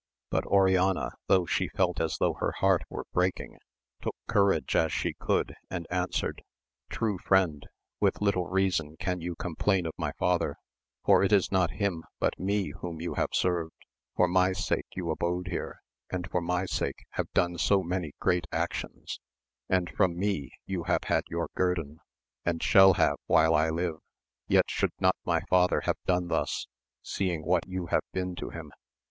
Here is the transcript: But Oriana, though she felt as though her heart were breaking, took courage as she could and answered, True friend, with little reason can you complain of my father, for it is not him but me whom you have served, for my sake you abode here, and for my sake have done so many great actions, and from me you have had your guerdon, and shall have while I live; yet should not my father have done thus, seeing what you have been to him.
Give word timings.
But 0.31 0.47
Oriana, 0.47 1.11
though 1.27 1.45
she 1.45 1.67
felt 1.67 2.01
as 2.01 2.17
though 2.17 2.33
her 2.39 2.53
heart 2.53 2.81
were 2.89 3.05
breaking, 3.13 3.59
took 4.01 4.15
courage 4.27 4.75
as 4.75 4.91
she 4.91 5.13
could 5.13 5.53
and 5.69 5.85
answered, 5.91 6.41
True 6.89 7.19
friend, 7.19 7.67
with 7.99 8.19
little 8.19 8.47
reason 8.47 8.95
can 8.97 9.21
you 9.21 9.35
complain 9.35 9.85
of 9.85 9.93
my 9.99 10.11
father, 10.13 10.55
for 11.05 11.21
it 11.21 11.31
is 11.31 11.51
not 11.51 11.69
him 11.73 12.03
but 12.19 12.39
me 12.39 12.71
whom 12.79 12.99
you 12.99 13.13
have 13.13 13.29
served, 13.33 13.75
for 14.15 14.27
my 14.27 14.53
sake 14.53 14.87
you 14.95 15.11
abode 15.11 15.49
here, 15.49 15.83
and 16.09 16.27
for 16.31 16.41
my 16.41 16.65
sake 16.65 17.05
have 17.11 17.31
done 17.35 17.59
so 17.59 17.83
many 17.83 18.13
great 18.19 18.47
actions, 18.51 19.19
and 19.69 19.91
from 19.91 20.17
me 20.17 20.49
you 20.65 20.85
have 20.85 21.03
had 21.03 21.25
your 21.29 21.47
guerdon, 21.55 21.99
and 22.43 22.63
shall 22.63 22.93
have 22.93 23.17
while 23.27 23.53
I 23.53 23.69
live; 23.69 23.97
yet 24.47 24.65
should 24.67 24.93
not 24.99 25.15
my 25.25 25.41
father 25.41 25.81
have 25.81 25.97
done 26.07 26.27
thus, 26.29 26.65
seeing 27.03 27.45
what 27.45 27.67
you 27.67 27.85
have 27.91 28.01
been 28.13 28.33
to 28.37 28.49
him. 28.49 28.71